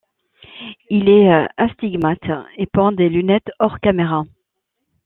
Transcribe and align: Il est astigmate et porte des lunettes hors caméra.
Il 0.89 1.07
est 1.09 1.31
astigmate 1.57 2.31
et 2.57 2.65
porte 2.65 2.95
des 2.95 3.07
lunettes 3.07 3.51
hors 3.59 3.79
caméra. 3.79 4.23